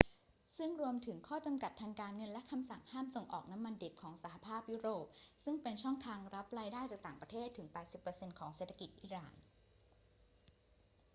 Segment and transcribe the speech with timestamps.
[0.57, 5.05] ซึ่งรวมถึงข้อจำกัดทางการเงินและคำสั่งห้ามส่งออกน้ำมันดิบของสหภาพยุโรป
[5.43, 7.67] ซึ่งเป็นช่องทางรับรายได้จากต่างประเทศถึง
[8.03, 9.33] 80% ของเศรษฐกิจอิหร่าน